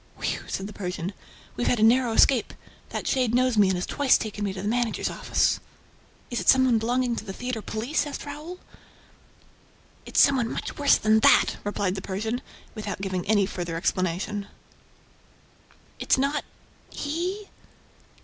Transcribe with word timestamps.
"Whew!" 0.19 0.47
said 0.47 0.65
the 0.65 0.73
Persian. 0.73 1.13
"We've 1.55 1.67
had 1.67 1.79
a 1.79 1.83
narrow 1.83 2.13
escape; 2.13 2.55
that 2.89 3.05
shade 3.05 3.35
knows 3.35 3.55
me 3.55 3.67
and 3.67 3.77
has 3.77 3.85
twice 3.85 4.17
taken 4.17 4.43
me 4.43 4.51
to 4.51 4.61
the 4.63 4.67
managers' 4.67 5.11
office." 5.11 5.59
"Is 6.31 6.39
it 6.39 6.49
some 6.49 6.65
one 6.65 6.79
belonging 6.79 7.15
to 7.17 7.23
the 7.23 7.33
theater 7.33 7.61
police?" 7.61 8.07
asked 8.07 8.25
Raoul. 8.25 8.57
"It's 10.07 10.19
some 10.19 10.37
one 10.37 10.49
much 10.51 10.75
worse 10.79 10.97
than 10.97 11.19
that!" 11.19 11.57
replied 11.63 11.93
the 11.93 12.01
Persian, 12.01 12.41
without 12.73 12.99
giving 13.01 13.27
any 13.27 13.45
further 13.45 13.75
explanation. 13.75 14.47
"It's 15.99 16.17
not... 16.17 16.43
he?" 16.89 17.49